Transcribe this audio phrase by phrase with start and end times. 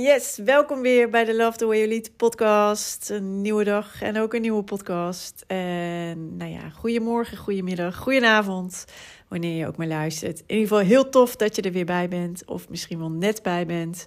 [0.00, 3.10] Yes, welkom weer bij de Love the Way You Lead podcast.
[3.10, 5.44] Een nieuwe dag en ook een nieuwe podcast.
[5.46, 8.84] En nou ja, goedemorgen, goedemiddag, goedenavond,
[9.28, 10.38] wanneer je ook maar luistert.
[10.38, 13.42] In ieder geval heel tof dat je er weer bij bent, of misschien wel net
[13.42, 14.06] bij bent.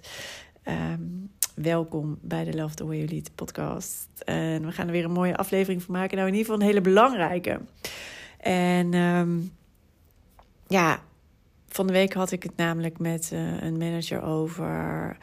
[0.62, 1.02] Ehm,
[1.54, 4.08] welkom bij de Love the Way You Lead podcast.
[4.24, 6.16] En we gaan er weer een mooie aflevering van maken.
[6.16, 7.60] Nou, in ieder geval een hele belangrijke.
[8.38, 9.38] En ehm,
[10.66, 11.02] ja,
[11.68, 15.16] van de week had ik het namelijk met uh, een manager over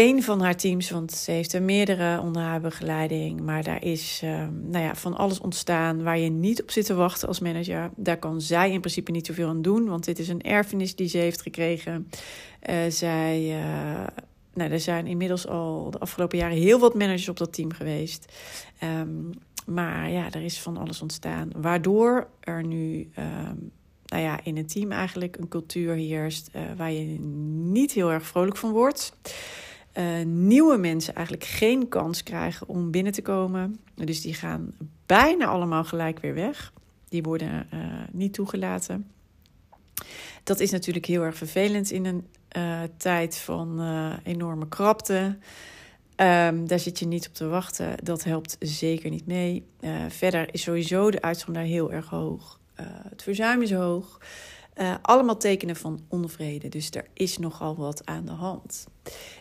[0.00, 3.40] een van haar teams, want ze heeft er meerdere onder haar begeleiding.
[3.40, 6.94] Maar daar is um, nou ja, van alles ontstaan waar je niet op zit te
[6.94, 7.90] wachten als manager.
[7.96, 11.08] Daar kan zij in principe niet zoveel aan doen, want dit is een erfenis die
[11.08, 12.08] ze heeft gekregen.
[12.70, 14.06] Uh, zij, uh,
[14.54, 18.32] nou, er zijn inmiddels al de afgelopen jaren heel wat managers op dat team geweest.
[19.00, 19.30] Um,
[19.66, 23.10] maar ja, er is van alles ontstaan, waardoor er nu.
[23.18, 23.72] Um,
[24.04, 27.18] nou ja, in het team eigenlijk een cultuur heerst uh, waar je
[27.70, 29.12] niet heel erg vrolijk van wordt
[29.94, 33.80] uh, nieuwe mensen eigenlijk geen kans krijgen om binnen te komen.
[33.94, 34.72] Dus die gaan
[35.06, 36.72] bijna allemaal gelijk weer weg.
[37.08, 37.80] Die worden uh,
[38.10, 39.10] niet toegelaten.
[40.44, 43.80] Dat is natuurlijk heel erg vervelend in een uh, tijd van
[44.22, 45.38] enorme krapte.
[46.16, 48.04] Um, daar zit je niet op te wachten.
[48.04, 49.66] Dat helpt zeker niet mee.
[50.08, 52.60] verder is sowieso de uitstroom daar heel erg hoog.
[53.08, 54.20] het verzuim is hoog.
[54.76, 56.68] Uh, allemaal tekenen van onvrede.
[56.68, 58.86] Dus er is nogal wat aan de hand.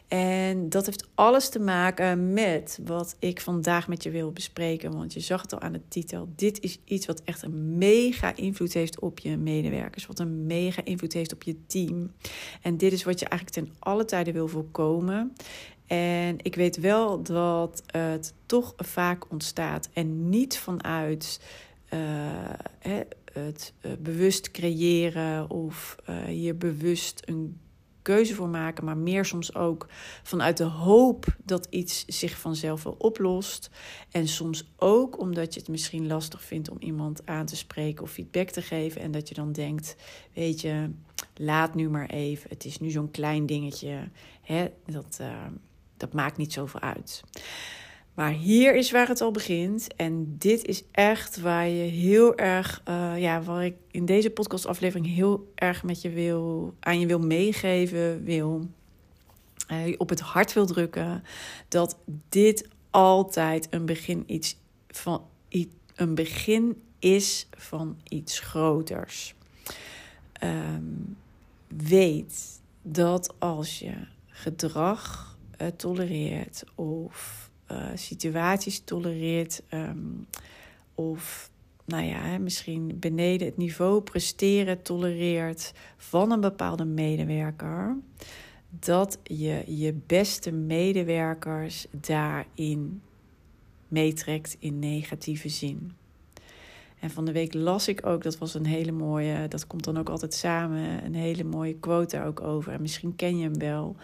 [0.07, 4.91] En dat heeft alles te maken met wat ik vandaag met je wil bespreken.
[4.91, 6.29] Want je zag het al aan de titel.
[6.35, 10.05] Dit is iets wat echt een mega invloed heeft op je medewerkers.
[10.05, 12.11] Wat een mega invloed heeft op je team.
[12.61, 15.33] En dit is wat je eigenlijk ten alle tijden wil voorkomen.
[15.87, 19.89] En ik weet wel dat het toch vaak ontstaat.
[19.93, 21.41] En niet vanuit.
[22.79, 23.01] Hè,
[23.33, 27.59] het uh, bewust creëren of uh, hier bewust een
[28.01, 29.87] keuze voor maken, maar meer soms ook
[30.23, 33.69] vanuit de hoop dat iets zich vanzelf wel oplost.
[34.11, 38.11] En soms ook omdat je het misschien lastig vindt om iemand aan te spreken of
[38.11, 39.01] feedback te geven.
[39.01, 39.95] En dat je dan denkt:
[40.33, 40.89] Weet je,
[41.35, 42.49] laat nu maar even.
[42.49, 44.09] Het is nu zo'n klein dingetje.
[44.41, 44.67] Hè?
[44.85, 45.45] Dat, uh,
[45.97, 47.23] dat maakt niet zoveel uit.
[48.19, 49.95] Maar hier is waar het al begint.
[49.95, 55.07] En dit is echt waar je heel erg, uh, ja, waar ik in deze podcastaflevering
[55.15, 58.69] heel erg met je wil, aan je wil meegeven, wil
[59.71, 61.23] uh, op het hart wil drukken.
[61.67, 61.97] Dat
[62.29, 65.21] dit altijd een begin iets van
[65.95, 69.35] een begin is van iets groters.
[70.43, 71.17] Um,
[71.67, 73.93] weet dat als je
[74.27, 79.61] gedrag uh, tolereert of uh, situaties tolereert.
[79.73, 80.27] Um,
[80.95, 81.51] of
[81.85, 87.97] nou ja, misschien beneden het niveau presteren tolereert van een bepaalde medewerker.
[88.69, 93.01] Dat je je beste medewerkers daarin
[93.87, 95.91] meetrekt in negatieve zin.
[96.99, 99.97] En van de week las ik ook, dat was een hele mooie, dat komt dan
[99.97, 102.73] ook altijd samen, een hele mooie quote daar ook over.
[102.73, 103.95] En misschien ken je hem wel.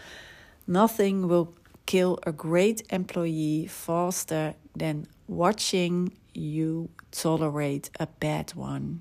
[0.63, 1.45] Nothing will
[1.85, 9.00] kill a great employee faster than watching you tolerate a bad one.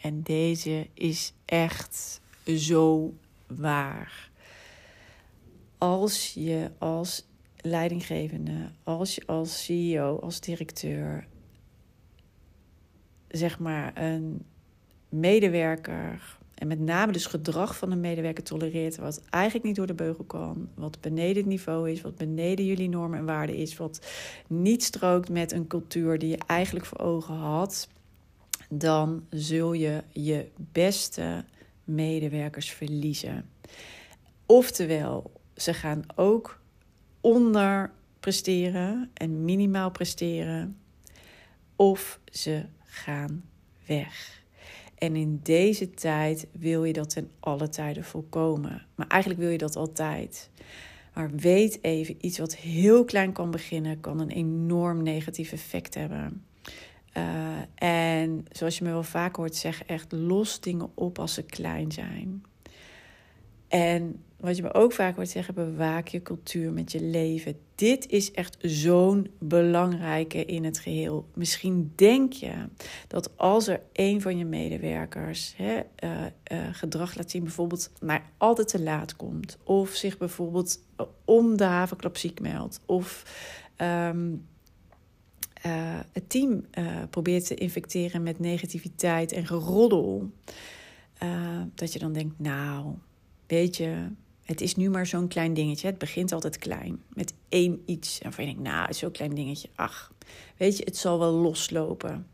[0.00, 3.14] En deze is echt zo
[3.46, 4.30] waar.
[5.78, 11.26] Als je als leidinggevende, als je als CEO, als directeur,
[13.28, 14.44] zeg maar een
[15.08, 19.94] medewerker en met name dus gedrag van een medewerker tolereert wat eigenlijk niet door de
[19.94, 24.06] beugel kan, wat beneden het niveau is, wat beneden jullie normen en waarden is, wat
[24.46, 27.88] niet strookt met een cultuur die je eigenlijk voor ogen had,
[28.68, 31.44] dan zul je je beste
[31.84, 33.50] medewerkers verliezen.
[34.46, 36.60] Oftewel, ze gaan ook
[37.20, 40.78] onder presteren en minimaal presteren,
[41.76, 43.44] of ze gaan
[43.86, 44.41] weg.
[45.02, 48.86] En in deze tijd wil je dat ten alle tijden voorkomen.
[48.94, 50.50] Maar eigenlijk wil je dat altijd.
[51.14, 56.44] Maar weet even, iets wat heel klein kan beginnen, kan een enorm negatief effect hebben.
[57.16, 61.42] Uh, en zoals je me wel vaak hoort zeggen, echt los dingen op als ze
[61.42, 62.44] klein zijn.
[63.68, 67.56] En wat je me ook vaak hoort zeggen, bewaak je cultuur met je leven.
[67.74, 71.28] Dit is echt zo'n belangrijke in het geheel.
[71.34, 72.52] Misschien denk je
[73.08, 76.10] dat als er een van je medewerkers hè, uh,
[76.52, 80.80] uh, gedrag laat zien, bijvoorbeeld maar altijd te laat komt, of zich bijvoorbeeld
[81.24, 83.24] om de havenklap ziek meldt, of
[83.82, 84.10] uh,
[86.12, 86.64] het team
[87.10, 90.30] probeert te infecteren met negativiteit en geroddel,
[91.74, 92.94] dat je dan denkt, nou,
[93.46, 94.06] weet je
[94.42, 95.86] het is nu maar zo'n klein dingetje.
[95.86, 97.02] Het begint altijd klein.
[97.08, 98.20] Met één iets.
[98.20, 99.68] En van je denkt, nou, zo'n klein dingetje.
[99.74, 100.12] Ach,
[100.56, 102.26] weet je, het zal wel loslopen.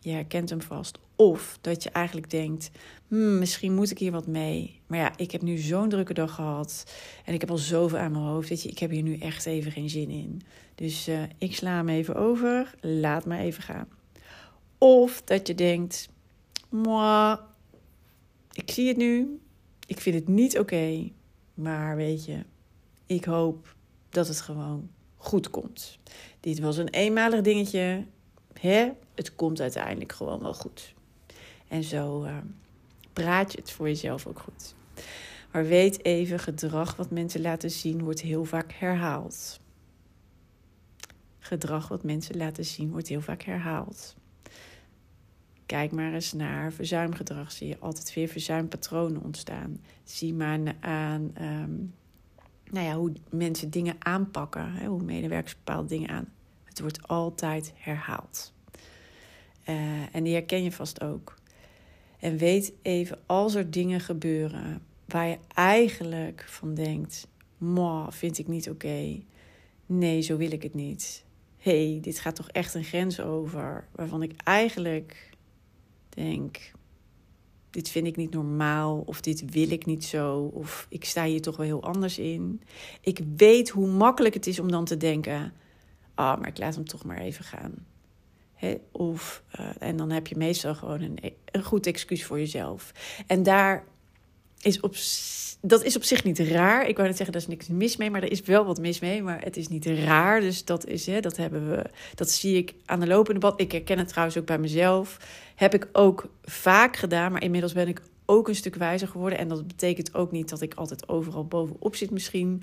[0.00, 0.98] Je herkent hem vast.
[1.16, 2.70] Of dat je eigenlijk denkt,
[3.08, 4.80] hmm, misschien moet ik hier wat mee.
[4.86, 6.92] Maar ja, ik heb nu zo'n drukke dag gehad.
[7.24, 8.48] En ik heb al zoveel aan mijn hoofd.
[8.48, 10.42] Weet je, ik heb hier nu echt even geen zin in.
[10.74, 12.74] Dus uh, ik sla hem even over.
[12.80, 13.88] Laat me even gaan.
[14.78, 16.08] Of dat je denkt,
[16.68, 17.38] moi,
[18.52, 19.40] ik zie het nu.
[19.86, 21.10] Ik vind het niet oké.
[21.56, 22.44] Maar weet je,
[23.06, 23.74] ik hoop
[24.08, 25.98] dat het gewoon goed komt.
[26.40, 28.04] Dit was een eenmalig dingetje.
[28.60, 28.90] Hè?
[29.14, 30.94] Het komt uiteindelijk gewoon wel goed.
[31.68, 32.36] En zo uh,
[33.12, 34.74] praat je het voor jezelf ook goed.
[35.52, 39.60] Maar weet even, gedrag wat mensen laten zien wordt heel vaak herhaald.
[41.38, 44.16] Gedrag wat mensen laten zien wordt heel vaak herhaald.
[45.66, 47.52] Kijk maar eens naar verzuimgedrag.
[47.52, 49.80] Zie je altijd weer verzuimpatronen ontstaan.
[50.04, 51.94] Zie maar aan um,
[52.70, 54.72] nou ja, hoe mensen dingen aanpakken.
[54.72, 56.28] Hè, hoe medewerkers bepaalde dingen aan.
[56.64, 58.52] Het wordt altijd herhaald.
[59.68, 61.34] Uh, en die herken je vast ook.
[62.18, 67.28] En weet even, als er dingen gebeuren waar je eigenlijk van denkt:
[67.58, 69.20] Moi, vind ik niet oké.
[69.86, 71.24] Nee, zo wil ik het niet.
[71.58, 73.86] hey, dit gaat toch echt een grens over.
[73.92, 75.30] Waarvan ik eigenlijk
[76.16, 76.72] denk,
[77.70, 81.42] dit vind ik niet normaal, of dit wil ik niet zo, of ik sta hier
[81.42, 82.62] toch wel heel anders in.
[83.00, 85.52] Ik weet hoe makkelijk het is om dan te denken,
[86.14, 87.86] ah, maar ik laat hem toch maar even gaan.
[88.90, 92.92] of, uh, en dan heb je meestal gewoon een, een goed excuus voor jezelf.
[93.26, 93.84] En daar
[94.60, 94.94] is op,
[95.60, 96.88] dat is op zich niet raar.
[96.88, 99.00] Ik wou net zeggen, daar is niks mis mee, maar er is wel wat mis
[99.00, 99.22] mee.
[99.22, 100.40] Maar het is niet raar.
[100.40, 103.60] Dus dat is, hè, dat hebben we, dat zie ik aan de lopende bad.
[103.60, 105.16] Ik herken het trouwens ook bij mezelf.
[105.54, 109.38] Heb ik ook vaak gedaan, maar inmiddels ben ik ook een stuk wijzer geworden.
[109.38, 112.62] En dat betekent ook niet dat ik altijd overal bovenop zit, misschien.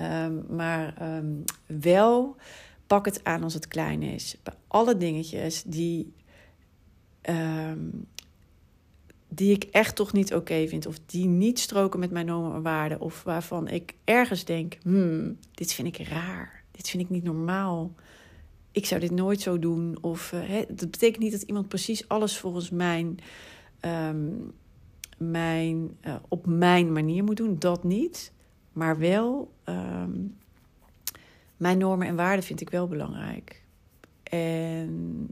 [0.00, 2.36] Um, maar um, wel
[2.86, 4.36] pak het aan als het klein is.
[4.42, 6.12] Bij alle dingetjes die.
[7.22, 8.06] Um,
[9.34, 10.86] die ik echt toch niet oké vind.
[10.86, 13.00] Of die niet stroken met mijn normen en waarden.
[13.00, 16.62] Of waarvan ik ergens denk: hmm, dit vind ik raar.
[16.70, 17.94] Dit vind ik niet normaal.
[18.72, 19.98] Ik zou dit nooit zo doen.
[20.00, 23.18] Of uh, dat betekent niet dat iemand precies alles volgens mijn,
[23.80, 24.52] um,
[25.18, 27.58] mijn, uh, op mijn manier moet doen.
[27.58, 28.32] Dat niet.
[28.72, 30.36] Maar wel, um,
[31.56, 33.62] mijn normen en waarden vind ik wel belangrijk.
[34.22, 35.28] En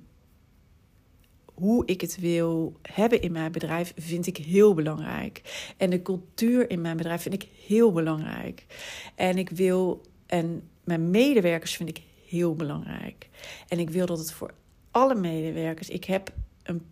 [1.60, 5.42] hoe ik het wil hebben in mijn bedrijf vind ik heel belangrijk.
[5.76, 8.66] En de cultuur in mijn bedrijf vind ik heel belangrijk.
[9.14, 13.28] En ik wil, en mijn medewerkers vind ik heel belangrijk.
[13.68, 14.54] En ik wil dat het voor
[14.90, 16.32] alle medewerkers, ik heb
[16.62, 16.82] een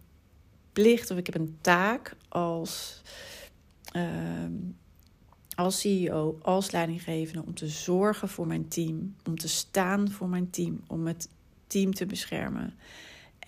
[0.72, 3.02] plicht of ik heb een taak als,
[3.96, 4.02] uh,
[5.54, 10.50] als CEO, als leidinggevende om te zorgen voor mijn team, om te staan voor mijn
[10.50, 11.28] team, om het
[11.66, 12.74] team te beschermen.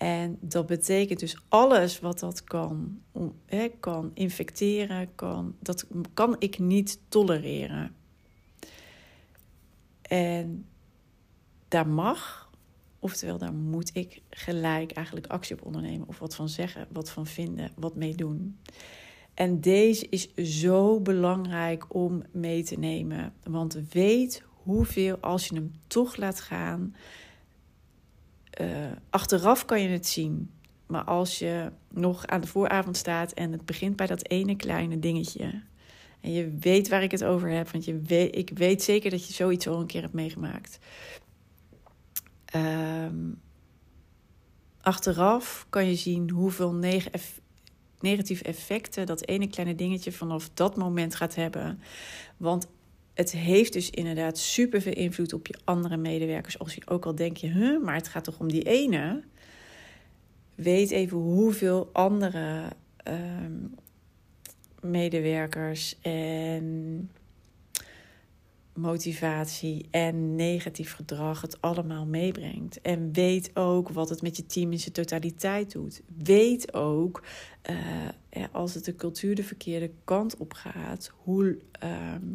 [0.01, 3.35] En dat betekent dus alles wat dat kan, om,
[3.79, 7.95] kan infecteren, kan, dat kan ik niet tolereren.
[10.01, 10.65] En
[11.67, 12.49] daar mag,
[12.99, 16.07] oftewel daar moet ik gelijk eigenlijk actie op ondernemen.
[16.07, 18.59] Of wat van zeggen, wat van vinden, wat mee doen.
[19.33, 23.33] En deze is zo belangrijk om mee te nemen.
[23.43, 26.95] Want weet hoeveel, als je hem toch laat gaan,
[28.61, 28.67] uh,
[29.09, 30.51] achteraf kan je het zien.
[30.87, 34.99] Maar als je nog aan de vooravond staat en het begint bij dat ene kleine
[34.99, 35.61] dingetje.
[36.21, 39.27] En je weet waar ik het over heb, want je weet, ik weet zeker dat
[39.27, 40.79] je zoiets al een keer hebt meegemaakt.
[42.55, 43.41] Um,
[44.81, 46.73] achteraf kan je zien hoeveel
[47.99, 51.81] negatieve effecten dat ene kleine dingetje vanaf dat moment gaat hebben.
[52.37, 52.67] Want
[53.21, 56.59] het heeft dus inderdaad super veel invloed op je andere medewerkers.
[56.59, 59.23] Als je ook al denk je, huh, maar het gaat toch om die ene.
[60.55, 62.63] Weet even hoeveel andere
[62.97, 63.53] ehm,
[64.81, 67.09] medewerkers en
[68.73, 72.81] motivatie en negatief gedrag het allemaal meebrengt.
[72.81, 76.01] En weet ook wat het met je team in zijn totaliteit doet.
[76.17, 77.23] Weet ook,
[77.69, 82.25] uh, als het de cultuur de verkeerde kant op gaat, hoe, ehm,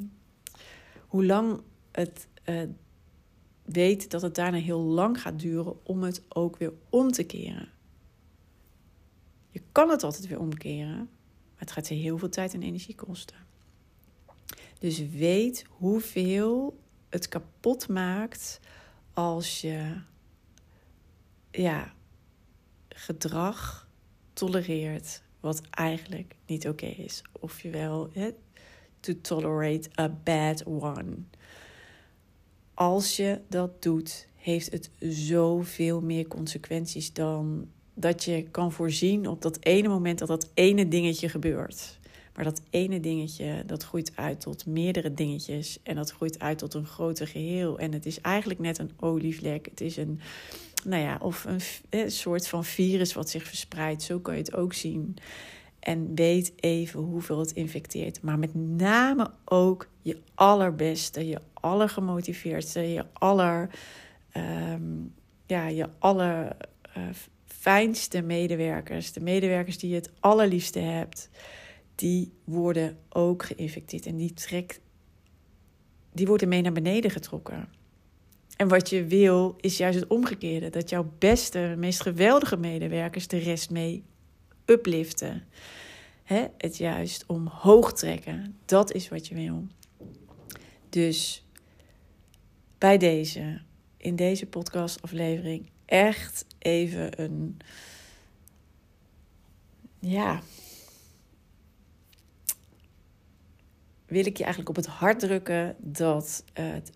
[1.16, 1.60] hoe lang
[1.92, 2.62] het uh,
[3.62, 7.68] weet dat het daarna heel lang gaat duren om het ook weer om te keren.
[9.50, 12.94] Je kan het altijd weer omkeren, maar het gaat je heel veel tijd en energie
[12.94, 13.36] kosten.
[14.78, 18.60] Dus weet hoeveel het kapot maakt
[19.12, 20.00] als je
[21.50, 21.94] ja,
[22.88, 23.88] gedrag
[24.32, 27.22] tolereert wat eigenlijk niet oké is.
[27.32, 28.10] Of je wel
[29.06, 31.16] to tolerate a bad one.
[32.74, 39.42] Als je dat doet, heeft het zoveel meer consequenties dan dat je kan voorzien op
[39.42, 41.98] dat ene moment dat dat ene dingetje gebeurt.
[42.34, 45.78] Maar dat ene dingetje, dat groeit uit tot meerdere dingetjes.
[45.82, 47.78] En dat groeit uit tot een groter geheel.
[47.78, 49.66] En het is eigenlijk net een olievlek.
[49.66, 50.20] Het is een,
[50.84, 51.60] nou ja, of een,
[51.90, 54.02] een soort van virus wat zich verspreidt.
[54.02, 55.16] Zo kan je het ook zien.
[55.86, 58.22] En weet even hoeveel het infecteert.
[58.22, 63.70] Maar met name ook je allerbeste, je allergemotiveerdste, je aller,
[64.36, 65.14] um,
[65.46, 66.56] ja, je aller
[66.96, 67.04] uh,
[67.44, 69.12] fijnste medewerkers.
[69.12, 71.30] De medewerkers die je het allerliefste hebt
[71.94, 74.06] die worden ook geïnfecteerd.
[74.06, 74.80] En die, trekt,
[76.12, 77.68] die worden mee naar beneden getrokken.
[78.56, 80.70] En wat je wil, is juist het omgekeerde.
[80.70, 84.04] Dat jouw beste, meest geweldige medewerkers de rest mee
[84.66, 85.44] upliften.
[86.22, 86.46] Hè?
[86.56, 88.56] Het juist omhoog trekken.
[88.64, 89.66] Dat is wat je wil.
[90.88, 91.44] Dus
[92.78, 93.60] bij deze,
[93.96, 97.56] in deze podcastaflevering, echt even een.
[99.98, 100.42] Ja,
[104.06, 106.92] wil ik je eigenlijk op het hart drukken dat het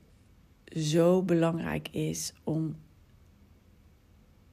[0.67, 2.77] zo belangrijk is om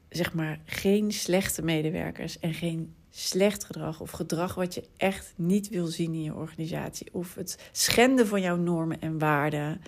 [0.10, 5.70] zeg maar geen slechte medewerkers en geen slecht gedrag of gedrag wat je echt niet
[5.70, 9.82] wil zien in je organisatie of het schenden van jouw normen en waarden.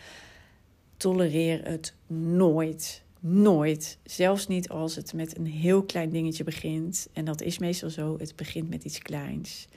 [0.98, 3.04] Tolereer het nooit.
[3.20, 3.98] Nooit.
[4.04, 7.08] Zelfs niet als het met een heel klein dingetje begint.
[7.14, 8.16] En dat is meestal zo.
[8.20, 9.68] Het begint met iets kleins.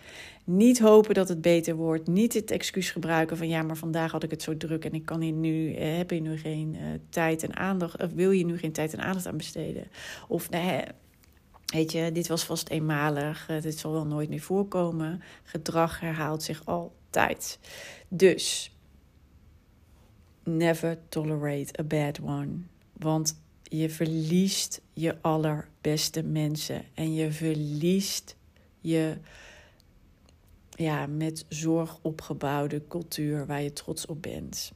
[0.44, 2.06] Niet hopen dat het beter wordt.
[2.06, 5.04] Niet het excuus gebruiken van ja, maar vandaag had ik het zo druk en ik
[5.04, 8.44] kan hier nu, eh, heb je nu geen uh, tijd en aandacht, of wil je
[8.44, 9.84] nu geen tijd en aandacht aan besteden?
[10.28, 10.82] Of nee,
[11.72, 15.22] weet je, dit was vast eenmalig, uh, dit zal wel nooit meer voorkomen.
[15.42, 17.58] Gedrag herhaalt zich altijd.
[18.08, 18.76] Dus,
[20.42, 22.52] never tolerate a bad one.
[22.92, 28.36] Want je verliest je allerbeste mensen en je verliest
[28.80, 29.18] je
[30.70, 34.72] ja, met zorg opgebouwde cultuur waar je trots op bent.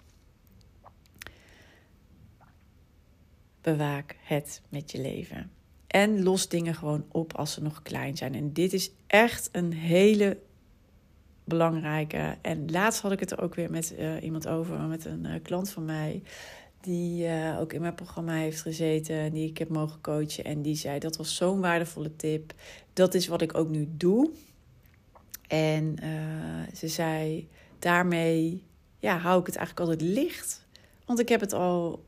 [3.61, 5.51] Bewaak het met je leven.
[5.87, 8.35] En los dingen gewoon op als ze nog klein zijn.
[8.35, 10.39] En dit is echt een hele
[11.45, 12.37] belangrijke.
[12.41, 15.35] En laatst had ik het er ook weer met uh, iemand over, met een uh,
[15.43, 16.23] klant van mij.
[16.81, 20.45] Die uh, ook in mijn programma heeft gezeten, die ik heb mogen coachen.
[20.45, 22.53] En die zei: Dat was zo'n waardevolle tip.
[22.93, 24.31] Dat is wat ik ook nu doe.
[25.49, 25.97] En
[26.75, 28.63] ze zei, daarmee
[28.99, 30.67] ja, hou ik het eigenlijk altijd licht.
[31.05, 32.05] Want ik heb het al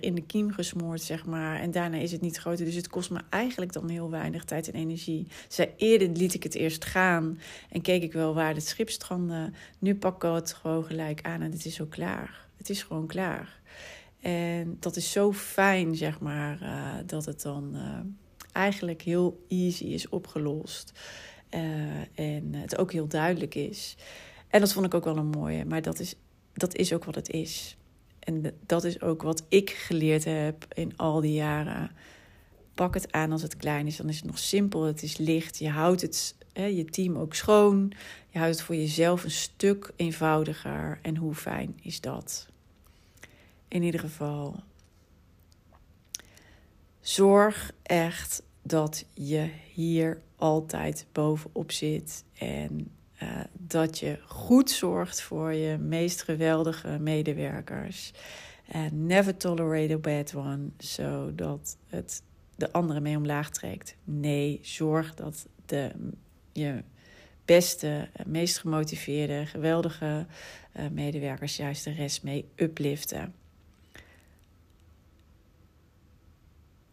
[0.00, 1.60] in de kiem gesmoord, zeg maar.
[1.60, 2.64] En daarna is het niet groter.
[2.64, 5.26] Dus het kost me eigenlijk dan heel weinig tijd en energie.
[5.48, 7.40] Zij eerder liet ik het eerst gaan.
[7.70, 9.50] En keek ik wel waar het schip strandde.
[9.78, 12.48] Nu pak ik het gewoon gelijk aan en het is zo klaar.
[12.56, 13.60] Het is gewoon klaar.
[14.20, 17.98] En dat is zo fijn, zeg maar, uh, dat het dan uh,
[18.52, 20.92] eigenlijk heel easy is opgelost.
[21.54, 21.60] Uh,
[22.14, 23.96] en het ook heel duidelijk is.
[24.48, 26.14] En dat vond ik ook wel een mooie, maar dat is,
[26.52, 27.76] dat is ook wat het is.
[28.30, 31.90] En dat is ook wat ik geleerd heb in al die jaren.
[32.74, 35.58] Pak het aan als het klein is, dan is het nog simpel, het is licht.
[35.58, 37.92] Je houdt het, hè, je team ook schoon.
[38.28, 40.98] Je houdt het voor jezelf een stuk eenvoudiger.
[41.02, 42.48] En hoe fijn is dat?
[43.68, 44.62] In ieder geval,
[47.00, 52.24] zorg echt dat je hier altijd bovenop zit.
[52.38, 52.90] En
[53.22, 58.12] uh, dat je goed zorgt voor je meest geweldige medewerkers.
[58.66, 62.22] En never tolerate a bad one, zodat het
[62.56, 63.96] de anderen mee omlaag trekt.
[64.04, 65.92] Nee, zorg dat de,
[66.52, 66.82] je
[67.44, 70.26] beste, meest gemotiveerde, geweldige
[70.76, 73.34] uh, medewerkers juist de rest mee upliften.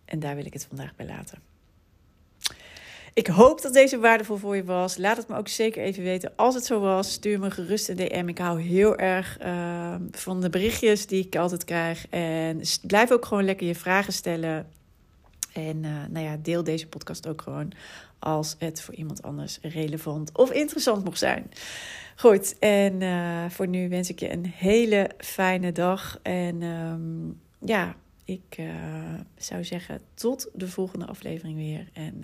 [0.06, 1.42] En daar wil ik het vandaag bij laten.
[3.18, 4.98] Ik hoop dat deze waardevol voor je was.
[4.98, 6.32] Laat het me ook zeker even weten.
[6.36, 8.28] Als het zo was, stuur me gerust een DM.
[8.28, 12.08] Ik hou heel erg uh, van de berichtjes die ik altijd krijg.
[12.10, 14.70] En blijf ook gewoon lekker je vragen stellen.
[15.54, 17.72] En uh, nou ja, deel deze podcast ook gewoon
[18.20, 21.52] als het voor iemand anders relevant of interessant mocht zijn.
[22.16, 26.20] Goed, en uh, voor nu wens ik je een hele fijne dag.
[26.22, 27.96] En um, ja,
[28.26, 28.70] ik uh,
[29.38, 31.88] zou zeggen tot de volgende aflevering weer.
[31.94, 32.24] En